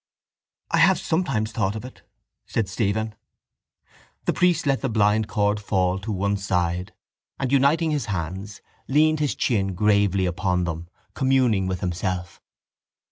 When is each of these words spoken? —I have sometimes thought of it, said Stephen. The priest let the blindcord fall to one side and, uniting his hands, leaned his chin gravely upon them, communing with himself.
—I 0.71 0.79
have 0.79 0.97
sometimes 0.97 1.51
thought 1.51 1.75
of 1.75 1.85
it, 1.85 2.01
said 2.47 2.67
Stephen. 2.67 3.13
The 4.25 4.33
priest 4.33 4.65
let 4.65 4.81
the 4.81 4.89
blindcord 4.89 5.59
fall 5.59 5.99
to 5.99 6.11
one 6.11 6.37
side 6.37 6.91
and, 7.37 7.51
uniting 7.51 7.91
his 7.91 8.07
hands, 8.07 8.61
leaned 8.87 9.19
his 9.19 9.35
chin 9.35 9.75
gravely 9.75 10.25
upon 10.25 10.63
them, 10.63 10.89
communing 11.13 11.67
with 11.67 11.81
himself. 11.81 12.41